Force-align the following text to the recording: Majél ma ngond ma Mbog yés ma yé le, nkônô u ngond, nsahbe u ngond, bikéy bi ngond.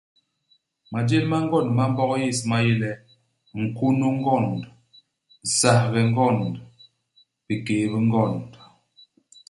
Majél 0.91 1.23
ma 1.31 1.37
ngond 1.45 1.69
ma 1.77 1.83
Mbog 1.91 2.11
yés 2.21 2.39
ma 2.49 2.57
yé 2.65 2.73
le, 2.81 2.91
nkônô 3.61 4.05
u 4.09 4.11
ngond, 4.19 4.61
nsahbe 5.45 5.99
u 6.07 6.09
ngond, 6.11 6.53
bikéy 7.45 7.85
bi 7.91 7.99
ngond. 8.07 8.49